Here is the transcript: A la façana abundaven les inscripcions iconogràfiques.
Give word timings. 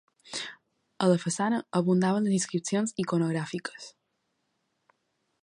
A 1.07 1.09
la 1.11 1.19
façana 1.25 1.59
abundaven 1.81 2.27
les 2.31 2.39
inscripcions 2.39 2.95
iconogràfiques. 3.05 3.95